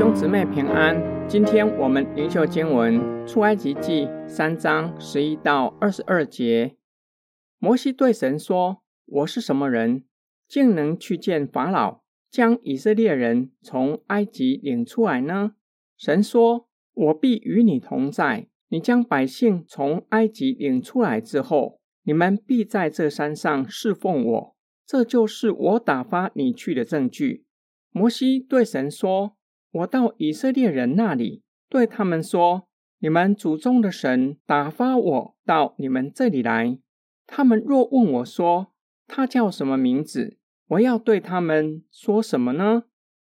[0.00, 0.96] 兄姊妹平安，
[1.28, 6.74] 今天我们灵修经文出埃及记三章十一到二十二节。
[7.58, 10.04] 摩西对神说：“我是什么人，
[10.48, 12.00] 竟能去见法老，
[12.30, 15.52] 将以色列人从埃及领出来呢？”
[15.98, 18.48] 神说：“我必与你同在。
[18.70, 24.56] 你将百姓从埃及领出来之后，你们必在这山上侍奉我。
[24.86, 27.44] 这就是我打发你去的证据。”
[27.92, 29.36] 摩西对神说
[29.72, 32.66] ：“我到以色列人那里，对他们说：
[32.98, 36.78] 你们祖宗的神打发我到你们这里来。
[37.26, 38.72] 他们若问我说
[39.06, 42.84] 他叫什么名字，我要对他们说什么呢？”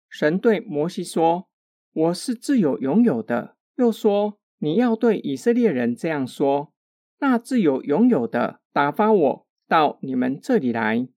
[0.09, 1.47] 神对摩西说
[1.91, 6.71] ：“我是自有拥有的。”又说：“你要对以色列人这样说：
[7.19, 11.07] 那自有拥有的打发我到你们这里来。”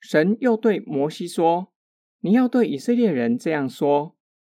[0.00, 1.72] 神又对摩西说。
[2.20, 4.15] 你要对以色列人这样说：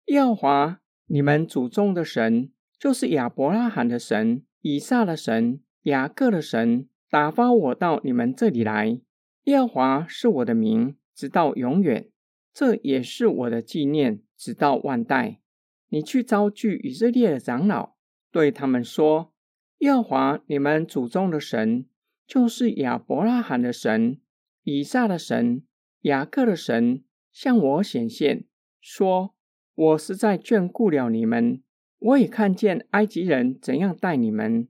[0.08, 9.02] 耶和华你们祖宗的神，就是亚伯拉罕的神、以撒的神、雅各的神，打发我到你们这里来。
[9.44, 12.10] 耶和华是我的名，直到永远；
[12.54, 15.42] 这也是我的纪念，直到万代。
[15.90, 17.96] 你去招聚以色列的长老，
[18.32, 19.34] 对他们说：
[19.80, 21.86] 耶和华你们祖宗的神，
[22.26, 24.22] 就是亚伯拉罕的神、
[24.64, 25.64] 以撒的神、
[26.04, 27.04] 雅各的神。
[27.30, 28.46] 向我显现，
[28.82, 29.36] 说
[29.78, 31.62] ：“我实在眷顾了你们。
[32.00, 34.68] 我也看见埃及人怎样待你们。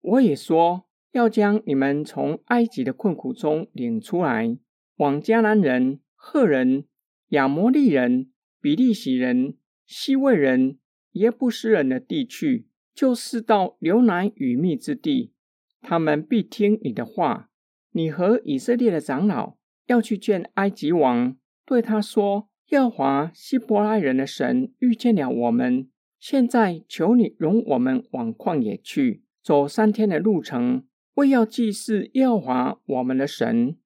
[0.00, 4.58] 我也说要将你们从埃及的困苦中领出来，
[4.96, 6.84] 往迦南人、赫人、
[7.28, 9.56] 亚摩利人、比利洗人、
[9.86, 10.78] 西魏人、
[11.12, 15.32] 耶布斯人的地去，就是到流奶与蜜之地。
[15.80, 17.50] 他们必听你的话。
[17.92, 19.56] 你和以色列的长老
[19.86, 25.88] 要去见埃及王。”对他说：“耶和华希伯来人的神遇见了我们，
[26.20, 30.84] 现在求你容我们往旷野去，走三天的路程，
[31.14, 33.76] 为要祭祀耶和华我们的神。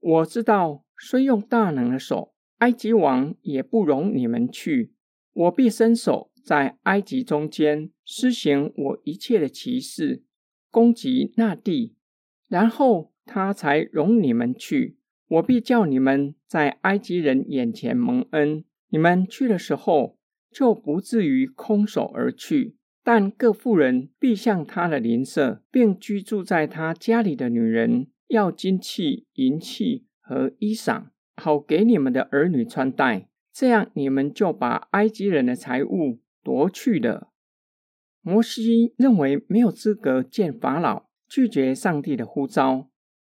[0.00, 4.94] 我知道，虽用大能的手，埃及王也不容你们去。
[5.34, 10.22] 我必伸手在埃及中间施行我一切的奇事，
[10.70, 11.96] 攻击那地，
[12.48, 14.96] 然后他才容你们去。”
[15.32, 20.18] 我必叫你们在埃及人眼前蒙恩，你们去的时候
[20.50, 22.76] 就不至于空手而去。
[23.02, 31.06] 但各妇人必向他的邻舍，并居住在他家里的女人，要金器、银器和衣裳，
[31.36, 33.30] 好给你们的儿女穿戴。
[33.54, 37.30] 这样，你们就把埃及人的财物夺去了。
[38.20, 42.90] 摩西认为没有资格见法老，拒绝上帝的呼召。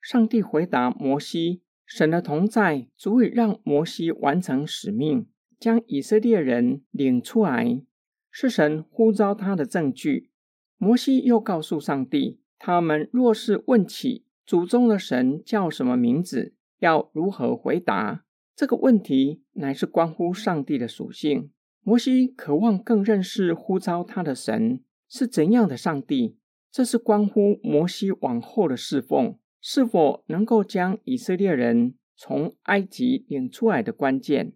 [0.01, 1.61] 上帝回答摩西。
[1.95, 5.27] 神的同在足以让摩西完成使命，
[5.61, 7.83] 将以色列人领出来，
[8.31, 10.31] 是神呼召他的证据。
[10.79, 18.25] 摩西又告诉上帝，他们若是问起祖宗的神叫什么名字，要如何回答
[18.57, 21.51] 这个问题，乃是关乎上帝的属性。
[21.83, 24.81] 摩西渴望更认识呼召他的神
[25.11, 26.39] 是怎样的上帝，
[26.71, 29.39] 这是关乎摩西往后的侍奉。
[29.65, 34.53] 是否能够将以色列人从埃及领出来的关键？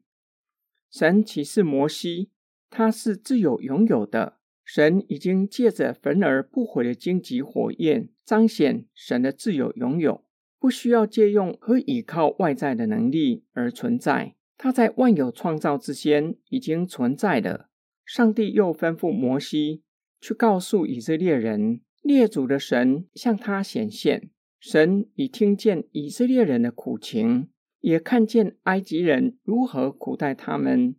[0.91, 2.31] 神启示摩西，
[2.69, 4.39] 他是自有拥有的。
[4.65, 10.25] 神已经借着焚而不毁的荆棘火焰，彰显神的自有拥有，
[10.59, 14.35] 不需要借用和依靠外在的能力而存在。
[14.59, 17.69] 他在万有创造之先已经存在了。
[18.05, 19.85] 上帝又吩咐摩西
[20.21, 24.31] 去告诉以色列人，列祖的神向他显现。
[24.69, 27.51] 神已听见以色列人的苦情，
[27.83, 30.97] 也看见埃及人如何苦待他们，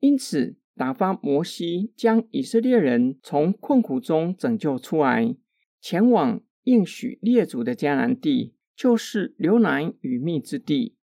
[0.00, 5.36] 因此打发摩西将以色列人从困苦中拯救出来，
[5.80, 10.96] 前往应许列祖的迦南地，就是流奶与蜜之地。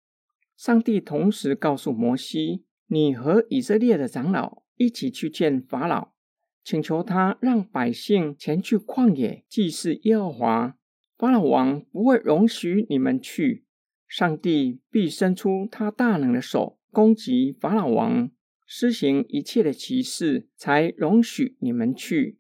[0.57, 6.13] 上帝同时告诉摩西：“你和以色列的长老一起去见法老，
[6.65, 10.75] 请求他让百姓前去旷野祭祀耶和华。”
[11.19, 13.65] 法老王不会容许你们去，
[14.07, 18.31] 上帝必伸出他大能的手攻击法老王，
[18.65, 22.39] 施行一切的奇事，才容许你们去。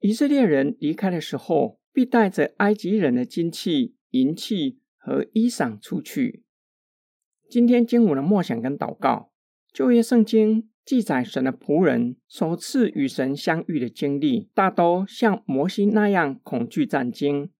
[0.00, 6.42] 以色列人离开的时候，必带着埃及人的金器、银器和衣裳出去。
[7.48, 9.30] 今天经文的默想跟祷告，
[9.72, 17.50] 旧约圣经记载神的仆人首次与神相遇的经历，大都像摩西那样恐惧战惊。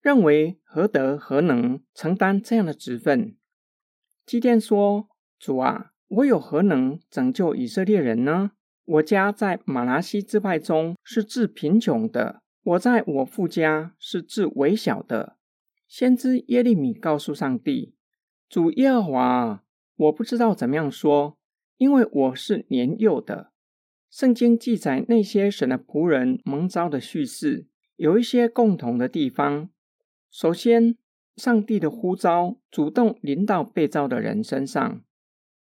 [0.00, 3.36] 认为何德何能承担这样的职分？
[4.24, 5.08] 基甸说
[5.38, 8.52] ：“主啊，我有何能拯救以色列人呢？
[8.84, 15.36] 我家在马拉西支派中是致贫穷的，我在我父家是致微小的。
[15.86, 17.94] 先知耶利米告诉上帝
[18.48, 19.64] ：“主耶和华，
[19.96, 21.38] 我不知道怎么样说，
[21.76, 23.52] 因为我是年幼的。”
[24.10, 27.66] 圣经记载那些神的仆人蒙召的叙事，
[27.96, 29.68] 有一些共同的地方。
[30.30, 30.96] 首先，
[31.36, 35.02] 上帝的呼召主动临到被召的人身上；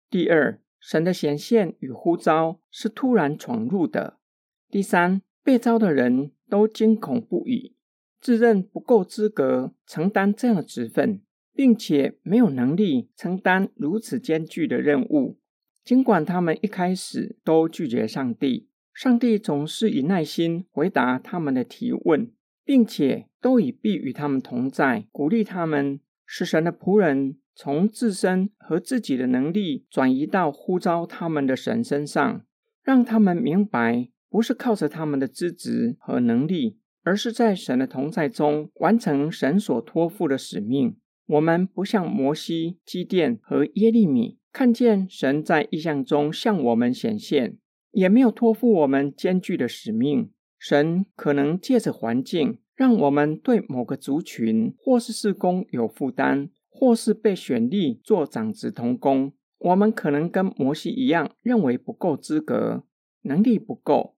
[0.09, 4.17] 第二，神的显现与呼召是突然闯入的。
[4.69, 7.75] 第三，被招的人都惊恐不已，
[8.19, 11.21] 自认不够资格承担这样的职分，
[11.53, 15.39] 并且没有能力承担如此艰巨的任务。
[15.83, 22.31] 尽管他们一开始都拒绝上帝，上帝总是以耐心回答他们的提问，
[22.69, 27.39] 并且都以必与他们同在，鼓励他们，使神的仆人。
[27.56, 32.45] 从自身和自己的能力转移到呼召他们的神身上，
[32.83, 40.95] 让他们明白，不是靠着他们的资质和能力，而是在神的同在中完成神所托付的使命。
[41.25, 47.57] 我们不像摩西、基甸和耶利米，看见神在异象中向我们显现，
[47.94, 50.30] 也没有托付我们艰巨的使命。
[50.59, 56.51] 神可能借着环境，让我们对某个族群或是事工有负担。
[56.71, 62.85] 或是被选立做长子同工，我们可能跟摩西一样，认为不够资格，
[63.23, 64.15] 能力不够。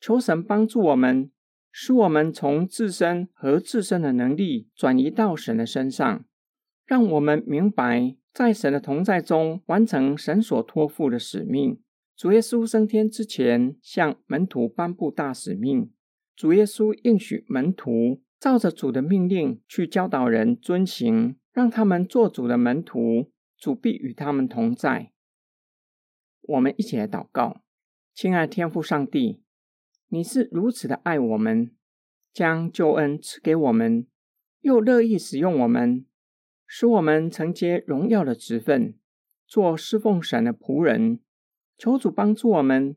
[0.00, 1.30] 求神帮助我们，
[1.70, 6.24] 使我们从自身和自身的能力转移到神的身上，
[6.86, 11.82] 让我们明白，在神的同在中完成神所托付的使命。
[12.20, 15.90] 主耶稣升天之前，向门徒颁布大使命。
[16.36, 21.38] 主耶稣应许门徒，照着主的命令去教导人遵行。
[21.50, 25.12] 让他们做主的门徒，主必与他们同在。
[26.42, 27.62] 我们一起来祷告，
[28.12, 29.42] 亲爱天父上帝，
[30.08, 31.74] 你是如此的爱我们，
[32.34, 34.06] 将救恩赐给我们，
[34.60, 36.04] 又乐意使用我们，
[36.66, 38.98] 使我们承接荣耀的职分，
[39.46, 41.20] 做侍奉神的仆人。
[41.80, 42.94] 求主帮助我们，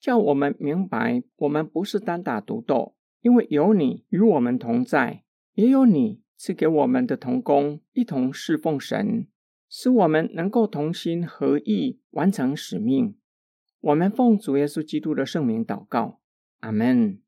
[0.00, 5.22] 叫我们明白，我们不是单打独斗，因为有你与我们同在，
[5.54, 6.20] 也有你。
[6.36, 9.28] 赐给我们的同工一同侍奉神，
[9.70, 13.14] 使我们能够同心合意完成使命。
[13.80, 16.18] 我们奉主耶稣基督的圣名祷告，
[16.58, 17.20] 阿门。